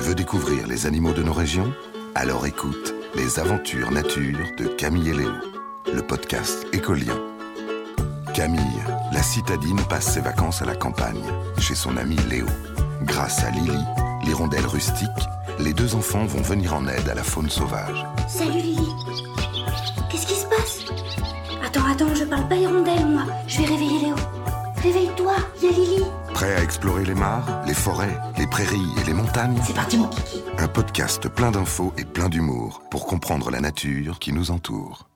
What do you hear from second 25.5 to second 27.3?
il y a Lily. Prêt à explorer les